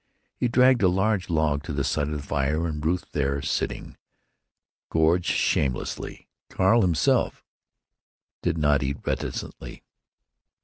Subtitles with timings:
[0.39, 3.97] He dragged a large log to the side of the fire, and Ruth, there sitting,
[4.89, 6.27] gorged shamelessly.
[6.49, 7.45] Carl himself
[8.41, 9.83] did not eat reticently.